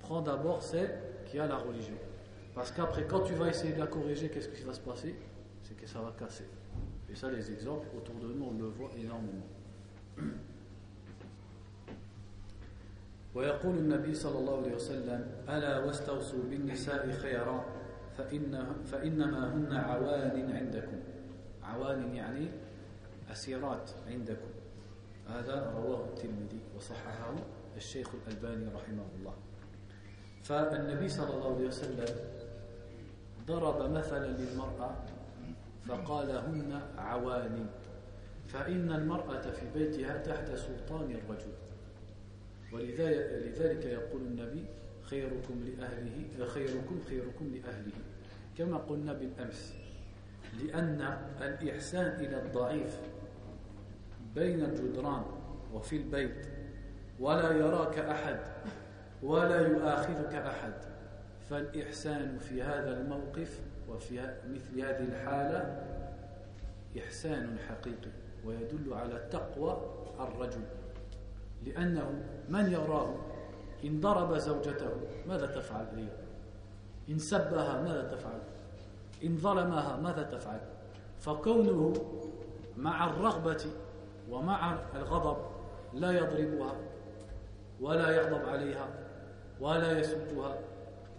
[0.00, 1.96] Prends d'abord celle qui a la religion.
[2.54, 5.14] Parce qu'après, quand tu vas essayer de la corriger, qu'est-ce qui va se passer?
[5.62, 6.46] C'est que ça va casser.
[7.14, 9.46] Et ça, les exemples autour de nous, on le voit énormément.
[13.34, 17.64] ويقول النبي صلى الله عليه وسلم ألا واستوصوا بالنساء خيرا
[18.18, 20.98] فإن فإنما هن عوان عندكم.
[21.62, 22.48] عوان يعني
[23.30, 24.50] أسيرات عندكم.
[25.28, 27.34] هذا رواه الترمذي وصححه
[27.76, 29.34] الشيخ الألباني رحمه الله.
[30.42, 32.10] فالنبي صلى الله عليه وسلم
[33.46, 35.13] ضرب مثلا للمرأة
[35.88, 37.66] فقال هن عواني
[38.48, 41.52] فإن المرأة في بيتها تحت سلطان الرجل.
[42.72, 44.64] ولذلك يقول النبي
[45.02, 47.92] خيركم لأهله خيركم خيركم لأهله.
[48.58, 49.74] كما قلنا بالأمس
[50.62, 52.98] لأن الإحسان إلى الضعيف
[54.34, 55.22] بين الجدران
[55.74, 56.46] وفي البيت
[57.20, 58.40] ولا يراك أحد
[59.22, 60.74] ولا يؤاخذك أحد.
[61.50, 65.84] فالإحسان في هذا الموقف وفي مثل هذه الحالة
[66.98, 68.10] إحسان حقيقي
[68.44, 69.76] ويدل على تقوى
[70.20, 70.64] الرجل
[71.66, 73.14] لأنه من يراه؟
[73.84, 74.90] إن ضرب زوجته
[75.26, 76.08] ماذا تفعل هي؟
[77.14, 78.40] إن سبها ماذا تفعل؟
[79.24, 80.60] إن ظلمها ماذا تفعل؟
[81.20, 81.92] فكونه
[82.76, 83.66] مع الرغبة
[84.30, 85.36] ومع الغضب
[85.94, 86.74] لا يضربها
[87.80, 88.88] ولا يغضب عليها
[89.60, 90.58] ولا يسبها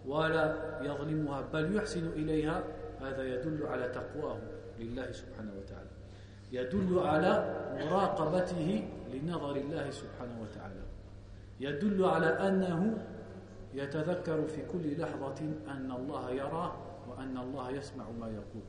[0.08, 2.64] ولا يظلمها بل يحسن إليها.
[3.02, 4.40] هذا يدل على تقواه
[4.80, 5.90] لله سبحانه وتعالى.
[6.52, 7.34] يدل على
[7.80, 10.84] مراقبته لنظر الله سبحانه وتعالى.
[11.60, 12.98] يدل على أنه
[13.74, 16.72] يتذكر في كل لحظة أن الله يراه
[17.10, 18.66] وأن الله يسمع ما يقول.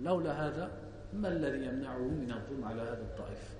[0.00, 0.70] لولا هذا
[1.12, 3.56] ما الذي يمنعه من الظلم على هذا الضعيف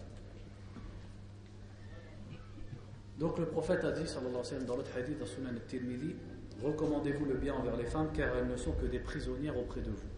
[3.18, 6.16] Donc le prophète a dit, sallallahu alayhi wa sallam, dans l'autre hadith, dans Sunan al-Tirmidhi,
[6.62, 9.90] recommandez-vous le bien envers les femmes car elles ne sont que des prisonnières auprès de
[9.90, 10.08] vous.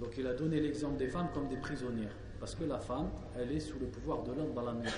[0.00, 2.14] Donc il a donné l'exemple des femmes comme des prisonnières.
[2.38, 4.94] Parce que la femme, elle est sous le pouvoir de l'homme dans la maison.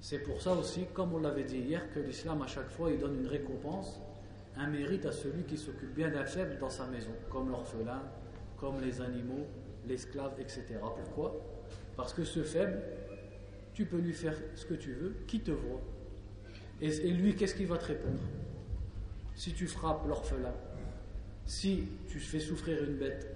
[0.00, 2.98] C'est pour ça aussi, comme on l'avait dit hier, que l'islam à chaque fois il
[2.98, 4.00] donne une récompense,
[4.56, 8.02] un mérite à celui qui s'occupe bien d'un faible dans sa maison, comme l'orphelin,
[8.56, 9.46] comme les animaux,
[9.86, 10.64] l'esclave, etc.
[10.80, 11.36] Pourquoi?
[11.96, 12.80] Parce que ce faible,
[13.74, 15.80] tu peux lui faire ce que tu veux, qui te voit?
[16.80, 18.20] Et, lui, qu'est-ce qu'il va te répondre?
[19.40, 20.52] Si tu frappes l'orphelin,
[21.46, 23.26] si tu fais souffrir une bête,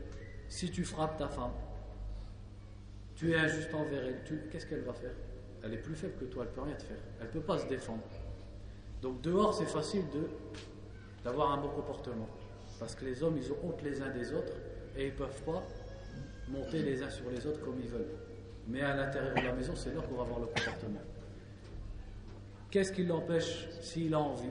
[0.50, 1.54] si tu frappes ta femme,
[3.16, 5.14] tu es injuste envers elle, qu'est-ce qu'elle va faire?
[5.62, 6.98] Elle est plus faible que toi, elle ne peut rien te faire.
[7.20, 8.02] Elle ne peut pas se défendre.
[9.00, 10.02] Donc dehors, c'est facile
[11.24, 12.28] d'avoir un bon comportement.
[12.78, 14.52] Parce que les hommes, ils ont honte les uns des autres
[14.98, 15.62] et ils ne peuvent pas
[16.48, 18.14] monter les uns sur les autres comme ils veulent.
[18.68, 21.00] Mais à l'intérieur de la maison, c'est là va avoir le comportement.
[22.70, 24.50] Qu'est-ce qui l'empêche, s'il a envie,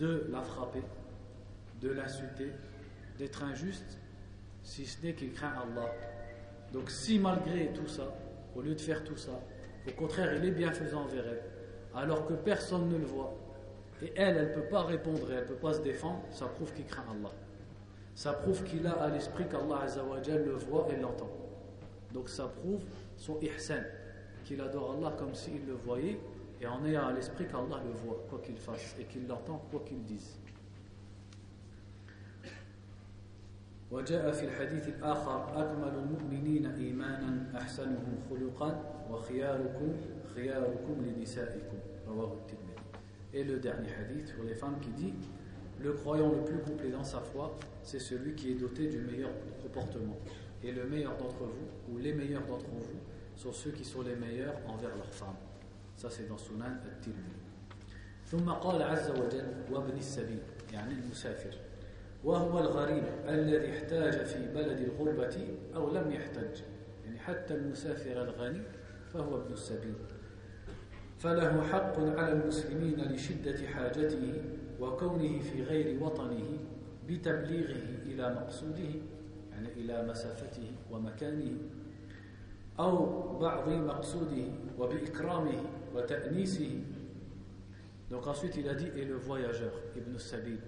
[0.00, 0.82] de la frapper,
[1.80, 2.50] de l'insulter,
[3.18, 3.98] d'être injuste,
[4.62, 5.92] si ce n'est qu'il craint Allah
[6.72, 8.14] Donc si malgré tout ça,
[8.56, 9.40] au lieu de faire tout ça,
[9.86, 11.42] au contraire il est bienfaisant envers elle,
[11.94, 13.34] alors que personne ne le voit,
[14.02, 16.72] et elle, elle ne peut pas répondre elle ne peut pas se défendre, ça prouve
[16.72, 17.30] qu'il craint Allah.
[18.14, 19.86] Ça prouve qu'il a à l'esprit qu'Allah
[20.26, 21.30] le voit et l'entend.
[22.12, 22.82] Donc ça prouve
[23.16, 23.82] son ihsan,
[24.44, 26.18] qu'il adore Allah comme s'il le voyait,
[26.61, 29.83] et en ayant à l'esprit qu'Allah le voit, quoi qu'il fasse, et qu'il l'entend, quoi
[29.85, 30.39] qu'il dise.
[33.91, 39.93] وجاء في الحديث الآخر أكمل المؤمنين إيمانا أحسنهم خلقا وخياركم
[40.35, 42.65] خياركم لنسائكم رواه الترمذي
[43.33, 45.13] Et le dernier hadith sur les femmes qui dit
[45.81, 49.31] Le croyant le plus complet dans sa foi, c'est celui qui est doté du meilleur
[49.61, 50.15] comportement.
[50.63, 52.99] Et le meilleur d'entre vous, ou les meilleurs d'entre vous,
[53.35, 55.35] sont ceux qui sont les meilleurs envers leurs femmes.
[56.00, 57.36] Ça, c'est dans Sunan al-Tirmidhi.
[58.26, 61.54] ثم قال عز وجل وابن السبيل يعني المسافر.
[62.24, 65.36] وهو الغريب الذي احتاج في بلد الغربة
[65.74, 66.60] أو لم يحتج.
[67.04, 68.62] يعني حتى المسافر الغني
[69.12, 69.94] فهو ابن السبيل.
[71.18, 74.42] فله حق على المسلمين لشدة حاجته
[74.80, 76.58] وكونه في غير وطنه
[77.08, 78.90] بتبليغه إلى مقصوده
[79.52, 81.56] يعني إلى مسافته ومكانه
[82.78, 84.44] أو بعض مقصوده
[84.78, 85.60] وبإكرامه
[88.10, 90.58] Donc ensuite il a dit et le voyageur, Ibn Sabil.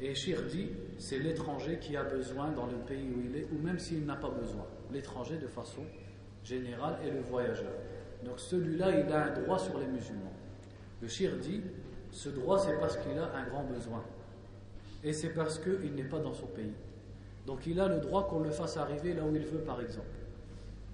[0.00, 0.68] Et Shir dit
[0.98, 4.16] c'est l'étranger qui a besoin dans le pays où il est, ou même s'il n'a
[4.16, 4.66] pas besoin.
[4.92, 5.82] L'étranger de façon
[6.44, 7.72] générale est le voyageur.
[8.24, 10.32] Donc celui-là, il a un droit sur les musulmans.
[11.00, 11.62] Le Shir dit
[12.10, 14.04] ce droit c'est parce qu'il a un grand besoin.
[15.04, 16.74] Et c'est parce qu'il n'est pas dans son pays.
[17.46, 20.06] Donc il a le droit qu'on le fasse arriver là où il veut, par exemple.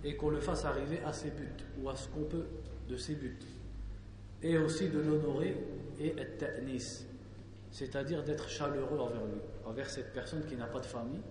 [0.04, 1.48] Et qu'on le fasse arriver à ses buts,
[1.82, 2.46] ou à ce qu'on peut
[2.89, 3.37] de ses buts.
[4.41, 5.57] Et aussi de l'honorer
[5.99, 7.05] et être ta'nis,
[7.71, 11.21] c'est-à-dire d'être chaleureux envers lui, envers cette personne qui n'a pas de famille,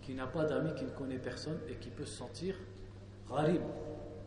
[0.00, 2.56] qui n'a pas d'amis, qui ne connaît personne et qui peut se sentir
[3.28, 3.62] gharib.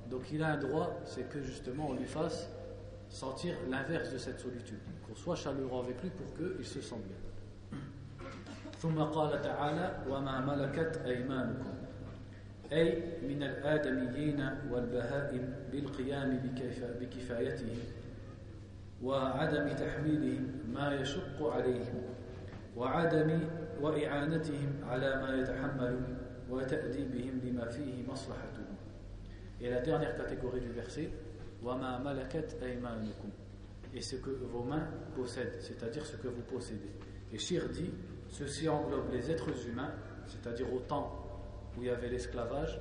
[0.09, 2.49] Donc il a un droit, c'est que justement on lui fasse
[3.09, 7.17] sentir l'inverse de cette solitude, qu'on soit chaleureux avec lui pour qu'il se sente bien.
[8.81, 11.78] ثم قال تعالى وما ملكت أيمانكم
[12.71, 16.39] أي من الآدميين والبهائم بالقيام
[16.99, 17.77] بكفايتهم
[19.03, 22.03] وعدم تحميلهم ما يشق عليهم
[22.77, 23.39] وعدم
[23.81, 26.17] وإعانتهم على ما يتحملون
[26.49, 28.65] وتأديبهم لما فيه مصلحتهم
[29.61, 31.09] Et la dernière catégorie du verset,
[31.63, 33.29] وَمَا مَلَكَتْ أَيْمَانُكُمْ
[33.95, 36.91] Et ce que vos mains possèdent, c'est-à-dire ce que vous possédez.
[37.31, 37.89] Et Shir dit
[38.29, 39.91] Ceci englobe les êtres humains,
[40.27, 41.28] c'est-à-dire au temps
[41.76, 42.80] où il y avait l'esclavage,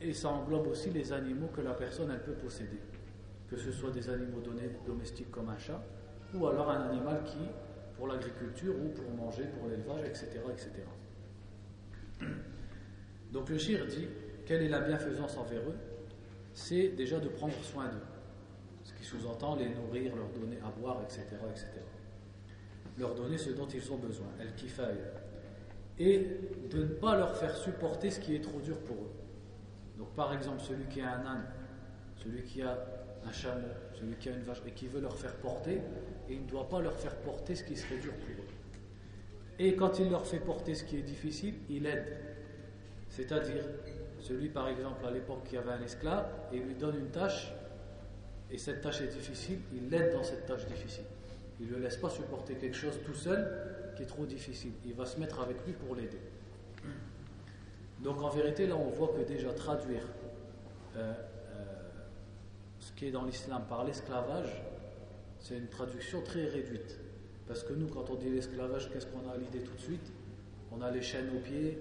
[0.00, 2.80] et ça englobe aussi les animaux que la personne elle peut posséder,
[3.48, 4.42] que ce soit des animaux
[4.86, 5.82] domestiques comme un chat,
[6.34, 7.38] ou alors un animal qui,
[7.96, 10.70] pour l'agriculture ou pour manger, pour l'élevage, etc., etc.
[13.32, 14.08] Donc le shir dit,
[14.46, 15.76] quelle est la bienfaisance envers eux?
[16.54, 17.98] C'est déjà de prendre soin d'eux,
[18.84, 21.80] ce qui sous-entend les nourrir, leur donner à boire, etc., etc
[23.00, 24.96] leur donner ce dont ils ont besoin, el kifaï,
[26.00, 26.26] et
[26.70, 29.12] de ne pas leur faire supporter ce qui est trop dur pour eux.
[29.98, 31.44] Donc par exemple, celui qui a un âne,
[32.16, 32.78] celui qui a
[33.24, 35.74] un chameau, celui qui a une vache, et qui veut leur faire porter,
[36.28, 38.48] et il ne doit pas leur faire porter ce qui serait dur pour eux.
[39.58, 42.16] Et quand il leur fait porter ce qui est difficile, il aide.
[43.10, 43.64] C'est-à-dire,
[44.20, 47.52] celui par exemple à l'époque qui avait un esclave, et il lui donne une tâche,
[48.50, 51.04] et cette tâche est difficile, il l'aide dans cette tâche difficile.
[51.60, 54.72] Il ne le laisse pas supporter quelque chose tout seul trop difficile.
[54.84, 56.20] Il va se mettre avec lui pour l'aider.
[58.00, 60.02] Donc en vérité, là, on voit que déjà traduire
[60.96, 61.64] euh, euh,
[62.78, 64.62] ce qui est dans l'islam par l'esclavage,
[65.38, 66.98] c'est une traduction très réduite.
[67.46, 70.12] Parce que nous, quand on dit l'esclavage, qu'est-ce qu'on a à l'idée tout de suite?
[70.72, 71.78] On a les chaînes aux pieds,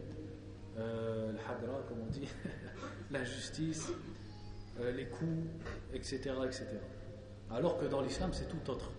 [0.77, 2.27] euh, le hagra, comme on dit,
[3.11, 3.91] l'injustice,
[4.95, 5.45] les coups,
[5.93, 6.65] etc., etc.
[7.51, 8.91] Alors que dans l'islam, c'est tout autre.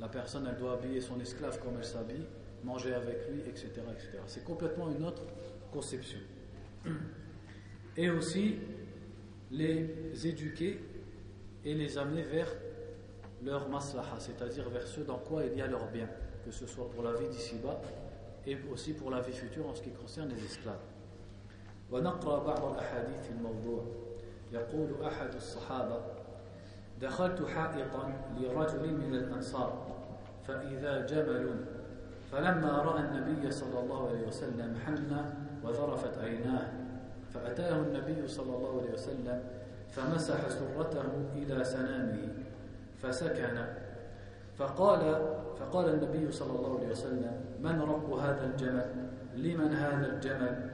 [0.00, 2.26] La personne, elle doit habiller son esclave comme elle s'habille,
[2.64, 3.70] manger avec lui, etc.
[3.92, 4.18] etc.
[4.26, 5.22] C'est complètement une autre
[5.72, 6.18] conception.
[7.96, 8.58] Et aussi
[9.50, 10.80] les éduquer
[11.64, 12.48] et les amener vers
[13.44, 16.08] leur maslaha, c'est-à-dire vers ce dans quoi il y a leur bien,
[16.44, 17.80] que ce soit pour la vie d'ici-bas
[18.46, 20.80] et aussi pour la vie future en ce qui concerne les esclaves.
[21.92, 23.84] ونقرأ بعض الأحاديث في الموضوع
[24.52, 26.00] يقول أحد الصحابة
[27.00, 29.85] دخلت حائطا لرجل من الأنصار
[30.47, 31.55] فإذا جمل
[32.31, 35.25] فلما رأى النبي صلى الله عليه وسلم حن
[35.63, 36.67] وذرفت عيناه
[37.33, 39.43] فأتاه النبي صلى الله عليه وسلم
[39.91, 42.27] فمسح سرته إلى سنامه
[43.01, 43.65] فسكن.
[44.57, 44.99] فقال
[45.59, 47.31] فقال النبي صلى الله عليه وسلم
[47.63, 48.85] من رب هذا الجمل؟
[49.35, 50.69] لمن هذا الجمل؟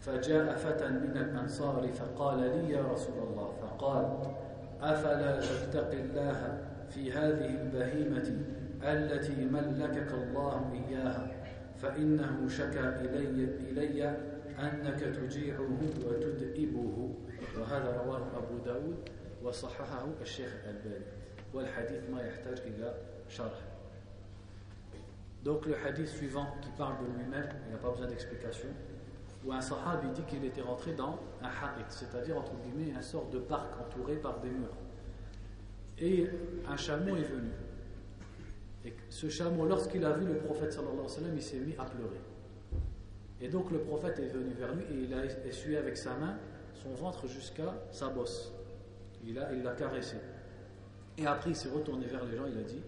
[0.00, 4.18] فجاء فتى من الأنصار فقال لي يا رسول الله فقال
[4.82, 6.58] أفلا تتقي الله
[6.90, 11.31] في هذه البهيمة؟ التي ملكك الله إياها
[11.81, 14.17] فإنه شكا إلي, إلي
[14.59, 17.15] أنك تجيعه وتدئبه
[17.57, 19.09] وهذا رواه أبو داود
[19.43, 21.05] وصححه الشيخ الألباني
[21.53, 22.93] والحديث ما يحتاج إلى
[23.29, 23.75] شرح
[25.45, 28.67] Donc le hadith suivant qui parle de lui-même, il n'y a pas besoin d'explication,
[29.45, 33.29] où un sahabi dit qu'il était rentré dans un harit, c'est-à-dire entre guillemets un sort
[33.29, 34.75] de parc entouré par des murs.
[35.99, 36.27] Et
[36.67, 37.51] un chameau est venu.
[38.84, 40.78] Et ce chameau, lorsqu'il a vu le prophète
[41.34, 42.20] il s'est mis à pleurer.
[43.40, 46.36] Et donc le prophète est venu vers lui et il a essuyé avec sa main
[46.74, 48.52] son ventre jusqu'à sa bosse.
[49.24, 50.16] Il l'a il caressé.
[51.18, 52.82] Et après il s'est retourné vers les gens, il a dit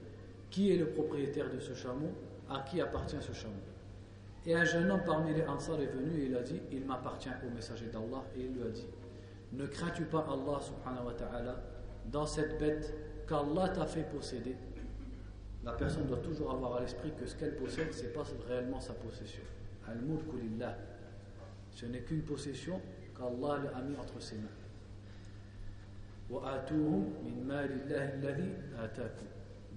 [0.51, 2.11] Qui est le propriétaire de ce chameau?
[2.49, 3.55] À qui appartient ce chameau?
[4.45, 7.31] Et un jeune homme parmi les Ansar est venu et il a dit Il m'appartient
[7.47, 8.25] au messager d'Allah.
[8.37, 8.87] Et il lui a dit
[9.53, 11.63] Ne crains-tu pas Allah subhanahu wa ta'ala
[12.11, 12.93] dans cette bête
[13.29, 14.57] qu'Allah t'a fait posséder
[15.65, 18.81] La personne doit toujours avoir à l'esprit que ce qu'elle possède, ce n'est pas réellement
[18.81, 19.43] sa possession.
[19.89, 20.39] Al-mulku.
[21.71, 22.81] Ce n'est qu'une possession
[23.17, 24.49] qu'Allah a mis entre ses mains.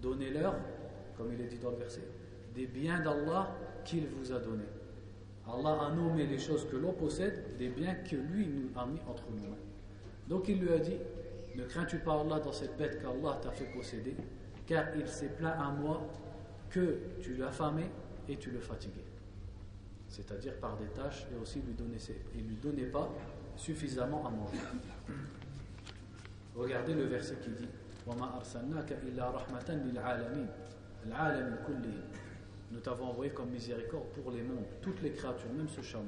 [0.01, 0.55] Donnez-leur,
[1.17, 2.07] comme il est dit dans le verset,
[2.53, 4.63] des biens d'Allah qu'il vous a donnés.
[5.47, 8.99] Allah a nommé les choses que l'on possède, des biens que lui nous a mis
[9.07, 9.57] entre mains.
[10.27, 10.97] Donc il lui a dit,
[11.55, 14.15] ne crains-tu pas Allah dans cette bête qu'Allah t'a fait posséder,
[14.66, 16.06] car il s'est plaint à moi
[16.70, 17.90] que tu l'affamais
[18.28, 19.10] et tu le fatiguais
[20.10, 21.96] c'est-à-dire par des tâches, et aussi lui donner,
[22.34, 23.08] il lui donnait pas
[23.56, 24.58] suffisamment à manger.
[26.56, 27.68] Regardez le verset qui dit
[32.72, 36.04] Nous t'avons envoyé comme miséricorde pour les mondes, toutes les créatures, même ce chameau.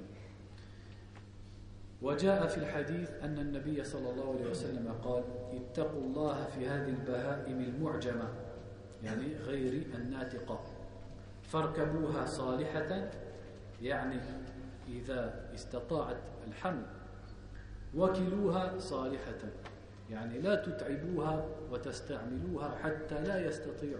[2.02, 5.22] وجاء في الحديث أن النبي صلى الله عليه وسلم قال
[5.54, 8.28] اتقوا الله في هذه البهائم المعجمة
[9.03, 10.59] يعني غير الناتقة
[11.43, 13.09] فاركبوها صالحة
[13.81, 14.19] يعني
[14.89, 16.85] إذا استطاعت الحمل.
[17.95, 19.41] وكلوها صالحة
[20.09, 23.97] يعني لا تتعبوها وتستعملوها حتى لا يستطيع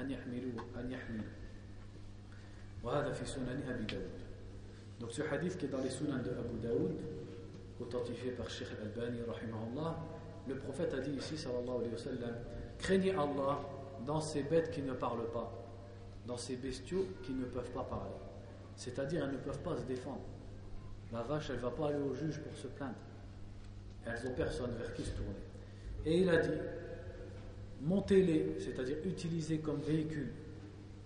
[0.00, 1.32] أن يحملوا أن يحملوا.
[2.84, 4.26] وهذا في سنن أبي داود.
[5.00, 6.96] Donc ce hadith qui est dans les sunnans de Abu Daoud,
[7.80, 9.18] authentifié par Sheikh Al-Bani,
[10.48, 12.34] le prophète a dit ici, sallallahu alayhi wa sallam,
[12.78, 13.14] craignez
[14.04, 15.52] dans ces bêtes qui ne parlent pas,
[16.26, 18.10] dans ces bestiaux qui ne peuvent pas parler.
[18.76, 20.20] C'est-à-dire, elles ne peuvent pas se défendre.
[21.12, 22.94] La vache, elle ne va pas aller au juge pour se plaindre.
[24.04, 25.32] Elles n'ont personne vers qui se tourner.
[26.04, 26.58] Et il a dit,
[27.82, 30.32] montez-les, c'est-à-dire utilisez comme véhicule.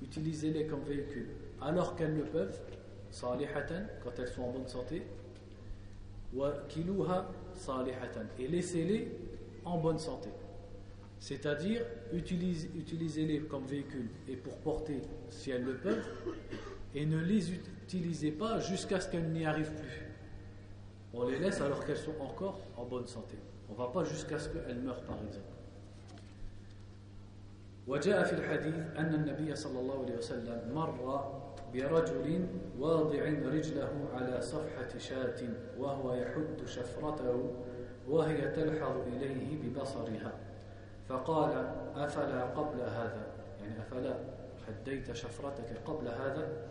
[0.03, 1.29] Utilisez-les comme véhicule.
[1.61, 2.59] Alors qu'elles le peuvent,
[3.21, 5.03] quand elles sont en bonne santé.
[8.39, 9.13] Et laissez-les
[9.65, 10.31] en bonne santé
[11.20, 11.82] C'est-à-dire,
[12.14, 16.08] utilisez-les comme véhicule et pour porter, si elles le peuvent,
[16.94, 20.06] et ne les utilisez pas jusqu'à ce qu'elles n'y arrivent plus.
[21.14, 23.38] On les laisse alors qu'elles sont encore en bonne santé.
[23.70, 25.56] On ne va pas jusqu'à ce qu'elles meurent par exemple.
[27.88, 31.22] وجاء في الحديث أن النبي صلى الله عليه وسلم مر
[31.74, 32.48] برجل
[32.80, 35.42] واضع رجله على صفحة شاة
[35.78, 37.54] وهو يحد شفرته
[38.10, 40.34] وهي تلحظ إليه ببصرها
[41.10, 41.52] فقال
[41.96, 43.28] أفلا قبل هذا
[43.62, 44.16] يعني أفلا
[44.68, 46.68] حديت شفرتك قبل هذا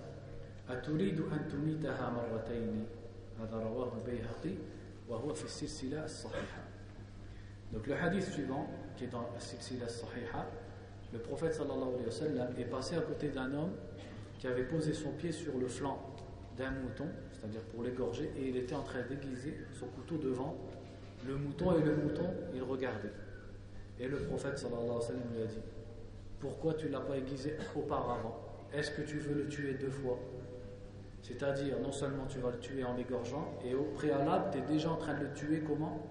[0.68, 2.86] أتريد أن تميتها مرتين
[3.40, 4.54] هذا رواه البيهقي
[5.08, 6.64] وهو في السلسلة الصحيحة
[7.72, 10.46] Donc le hadith suivant, qui est dans la silsila sahiha,
[11.12, 13.72] le prophète sallallahu alayhi wa sallam est passé à côté d'un homme
[14.38, 15.98] qui avait posé son pied sur le flanc
[16.56, 20.56] d'un mouton, c'est-à-dire pour l'égorger, et il était en train d'aiguiser son couteau devant
[21.26, 23.12] le mouton, et le mouton, il regardait.
[23.98, 25.62] Et le prophète sallallahu alayhi wa sallam lui a dit
[26.40, 28.40] Pourquoi tu ne l'as pas aiguisé auparavant
[28.72, 30.18] Est-ce que tu veux le tuer deux fois
[31.24, 34.90] c'est-à-dire, non seulement tu vas le tuer en l'égorgeant, et au préalable, tu es déjà
[34.90, 36.06] en train de le tuer comment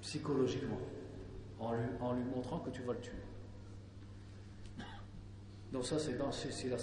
[0.00, 0.78] Psychologiquement,
[1.60, 3.12] en lui, en lui montrant que tu vas le tuer.
[5.70, 6.78] Donc ça, c'est dans la Sahiha.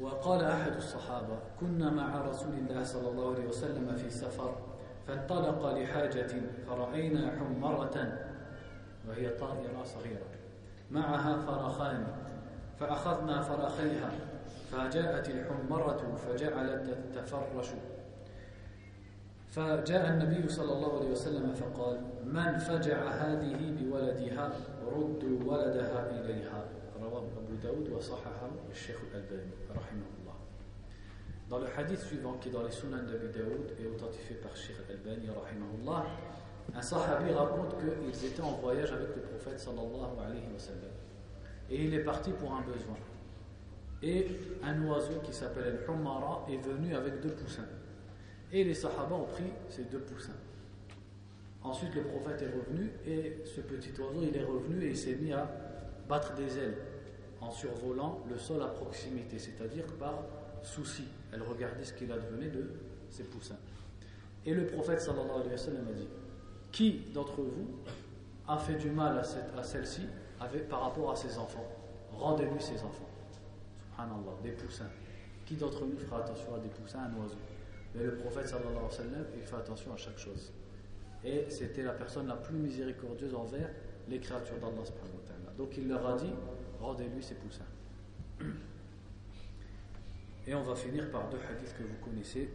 [0.00, 4.69] وقال أحد الصحابة كنا مع رسول الله صلى الله عليه وسلم في سفر
[5.11, 6.31] فانطلق لحاجة
[6.67, 8.19] فرأينا حمرة
[9.09, 10.27] وهي طائرة صغيرة.
[10.91, 12.07] معها فرخان
[12.79, 14.11] فأخذنا فرخيها
[14.71, 17.67] فجاءت الحمرة فجعلت تتفرش.
[19.49, 24.51] فجاء النبي صلى الله عليه وسلم فقال من فجع هذه بولدها
[24.85, 26.63] ردوا ولدها إليها.
[27.01, 30.10] رواه أبو داود وصححه الشيخ الألباني رحمه
[31.51, 34.77] Dans le hadith suivant, qui est dans les Sunan d'Abi Daoud et authentifié par Sheikh
[34.87, 35.27] Al-Albani,
[36.73, 40.93] un sahabi raconte qu'ils étaient en voyage avec le prophète sallallahu alayhi wa sallam.
[41.69, 42.95] Et il est parti pour un besoin.
[44.01, 44.27] Et
[44.63, 47.67] un oiseau qui s'appelle Al-Humara est venu avec deux poussins.
[48.53, 50.31] Et les sahaba ont pris ces deux poussins.
[51.63, 55.15] Ensuite, le prophète est revenu et ce petit oiseau, il est revenu et il s'est
[55.15, 55.51] mis à
[56.07, 56.77] battre des ailes
[57.41, 60.23] en survolant le sol à proximité, c'est-à-dire par
[60.63, 61.03] souci.
[61.31, 62.71] Elle regardait ce qu'il advenait de
[63.09, 63.57] ses poussins.
[64.45, 66.07] Et le prophète sallallahu alayhi wa sallam a dit
[66.71, 67.67] Qui d'entre vous
[68.47, 70.07] a fait du mal à, celle-ci
[70.69, 71.67] par rapport à ses enfants?
[72.11, 73.07] Rendez-lui ses enfants.
[73.91, 74.89] Subhanallah, des poussins.
[75.45, 77.37] Qui d'entre nous fera attention à des poussins, un oiseau?
[77.95, 80.51] Mais le prophète sallallahu alayhi wa sallam, il fait attention à chaque chose
[81.23, 83.69] et c'était la personne la plus miséricordieuse envers
[84.09, 84.81] les créatures d'Allah.
[85.57, 86.31] Donc il leur a dit
[86.79, 87.65] rendez-lui ses poussins.
[90.47, 92.49] Et on va finir par deux hadiths que vous connaissez.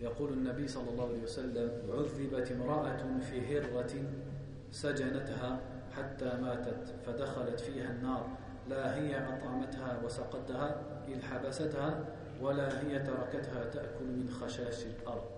[0.00, 3.92] يقول النبي صلى الله عليه وسلم عذبت امرأة في هرة
[4.72, 5.60] سجنتها
[5.96, 8.28] حتى ماتت فدخلت فيها النار
[8.68, 12.04] لا هي أطعمتها وسقتها إذ حبستها
[12.40, 15.34] ولا هي تركتها تأكل من خشاش الأرض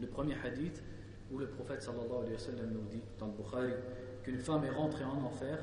[0.00, 0.82] le premier hadith
[1.32, 3.72] où le prophète sallallahu alayhi wa sallam nous dit dans le Bukhari
[4.22, 5.58] qu'une femme est rentrée en enfer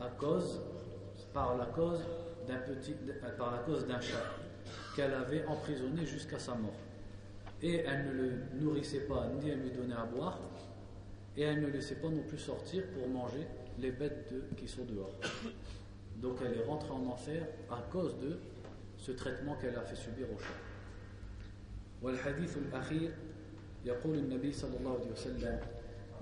[0.00, 0.60] à cause,
[1.33, 2.01] par la cause
[2.47, 2.93] d'un petit,
[3.37, 4.23] par la cause d'un chat
[4.95, 6.79] qu'elle avait emprisonné jusqu'à sa mort.
[7.61, 10.39] Et elle ne le nourrissait pas ni elle lui donnait à boire
[11.37, 13.47] et elle ne laissait pas non plus sortir pour manger
[13.79, 15.11] les bêtes qui sont dehors.
[16.17, 18.37] Donc elle est rentrée en enfer à cause de
[18.97, 20.59] ce traitement qu'elle a fait subir au chat.
[22.01, 23.11] والحديث الأخير
[23.85, 25.59] يقول النبي صلى الله عليه وسلم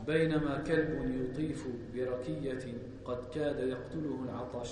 [0.08, 0.90] بينما كلب
[1.22, 2.66] يطيف بركية
[3.06, 4.70] قد كاد يقتله العطش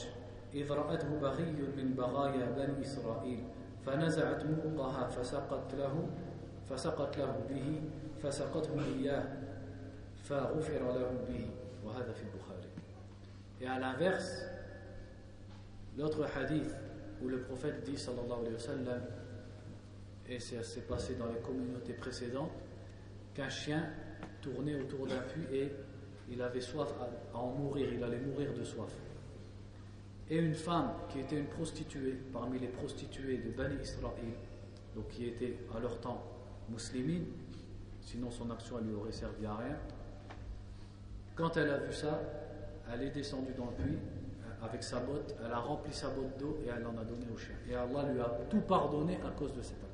[0.55, 3.43] إذ رأته بغي من بغايا بني إسرائيل
[3.85, 6.09] فنزعت موقها فسقت له
[6.69, 7.81] فسقت له به
[8.23, 9.23] فسقته إياه
[10.23, 11.49] فغفر له به
[11.85, 12.61] وهذا في البخاري
[13.61, 14.41] Et à l'inverse,
[15.95, 16.75] l'autre hadith
[17.21, 19.01] où le prophète dit sallallahu alayhi wa sallam
[20.27, 22.51] et ça s'est passé dans les communautés précédentes,
[23.33, 23.89] qu'un chien
[24.41, 25.71] tournait autour d'un puits et
[26.31, 28.91] il avait soif à, en mourir, il allait mourir de soif.
[30.28, 34.12] Et une femme qui était une prostituée, parmi les prostituées de Bani Israël,
[34.94, 36.22] donc qui était à leur temps
[36.68, 37.26] muslimine,
[38.00, 39.76] sinon son action elle lui aurait servi à rien.
[41.36, 42.20] Quand elle a vu ça,
[42.92, 43.98] elle est descendue dans le puits
[44.62, 47.36] avec sa botte, elle a rempli sa botte d'eau et elle en a donné au
[47.36, 47.54] chien.
[47.68, 49.92] Et Allah lui a tout pardonné à cause de cet acte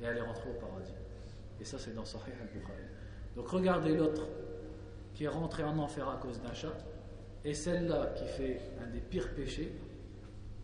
[0.00, 0.94] et elle est rentrée au paradis.
[1.60, 2.82] Et ça, c'est dans Sahih al-Bukhari.
[3.36, 4.26] Donc regardez l'autre
[5.14, 6.76] qui est rentré en enfer à cause d'un chat,
[7.47, 9.71] et celle-là qui fait un des pires péchés,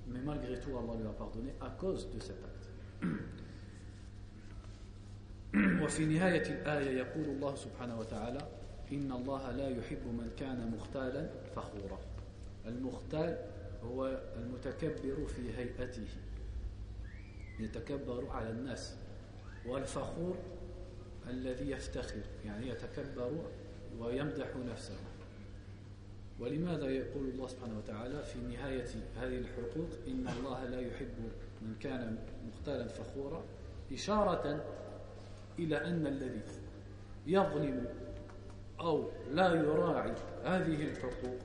[0.07, 2.69] mais malgré tout, Allah lui a pardonné à cause de cet acte.
[5.81, 8.47] وفي نهاية الآية يقول الله سبحانه وتعالى
[8.91, 11.99] إن الله لا يحب من كان مختالا فخورا
[12.65, 13.37] المختال
[13.83, 16.07] هو المتكبر في هيئته
[17.59, 18.95] يتكبر على الناس
[19.65, 20.37] والفخور
[21.29, 23.31] الذي يفتخر يعني يتكبر
[23.99, 24.97] ويمدح نفسه
[26.40, 31.14] ولماذا يقول الله سبحانه وتعالى في نهاية هذه الحقوق إن الله لا يحب
[31.62, 32.18] من كان
[32.48, 33.42] مختالا فخورا؟
[33.92, 34.64] إشارة
[35.58, 36.40] إلى أن الذي
[37.26, 37.86] يظلم
[38.80, 40.14] أو لا يراعي
[40.44, 41.38] هذه الحقوق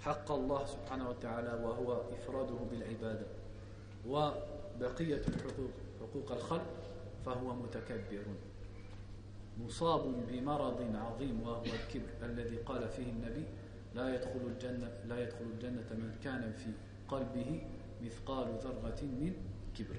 [0.00, 3.26] حق الله سبحانه وتعالى وهو إفراده بالعبادة
[4.06, 5.70] وبقية الحقوق
[6.00, 6.66] حقوق الخلق
[7.26, 8.22] فهو متكبر
[9.64, 13.44] مصاب بمرض عظيم وهو الكبر الذي قال فيه النبي
[13.95, 16.71] لا يدخل الجنة لا يدخل الجنة من كان في
[17.07, 17.61] قلبه
[18.01, 19.33] مثقال ذرة من
[19.75, 19.95] كبر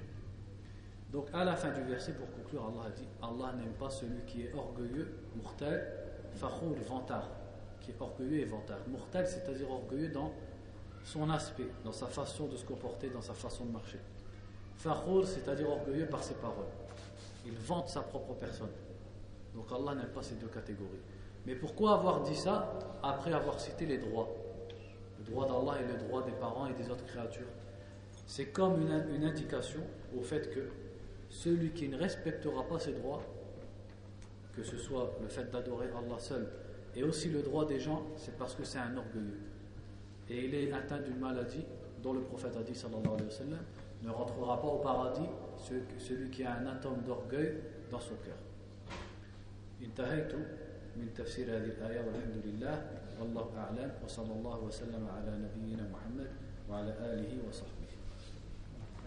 [1.12, 4.20] Donc à la fin du verset, pour conclure, Allah a dit Allah n'aime pas celui
[4.26, 5.86] qui est orgueilleux, mortel,
[6.34, 7.30] fakhour, vantard,
[7.80, 8.78] qui est orgueilleux et vantard.
[8.88, 10.32] Mortel, c'est-à-dire orgueilleux dans
[11.04, 14.00] son aspect, dans sa façon de se comporter, dans sa façon de marcher.
[14.76, 16.66] Fakhour, c'est-à-dire orgueilleux par ses paroles
[17.46, 18.70] il vante sa propre personne.
[19.54, 21.00] Donc Allah n'aime pas ces deux catégories.
[21.49, 22.71] Mais pourquoi avoir dit ça
[23.01, 24.29] après avoir cité les droits?
[25.17, 27.47] Le droit d'Allah et le droit des parents et des autres créatures.
[28.27, 29.79] C'est comme une, indication
[30.15, 30.69] au fait que
[31.31, 33.23] celui qui ne respectera pas ses droits,
[34.55, 36.47] que ce soit le fait d'adorer Allah seul,
[36.95, 39.39] et aussi le droit des gens, c'est parce que c'est un orgueilleux.
[40.29, 41.65] Et il est atteint d'une maladie
[42.03, 43.55] dont le prophète a dit, sallallahu alayhi
[44.03, 45.27] ne rentrera pas au paradis
[45.97, 47.55] celui qui a un atome d'orgueil
[47.89, 48.37] dans son cœur.
[50.99, 52.75] من تفسير هذه الآية والحمد لله
[53.19, 56.27] والله أعلم وصلى الله وسلم على نبينا محمد
[56.69, 57.78] وعلى آله وصحبه.